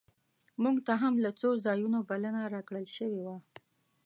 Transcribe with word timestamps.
مونږ 0.61 0.77
ته 0.87 0.93
هم 1.01 1.13
له 1.23 1.31
څو 1.39 1.49
ځایونو 1.65 1.99
بلنه 2.09 2.41
راکړل 2.53 2.85
شوې 2.97 3.21
وه. 3.25 3.37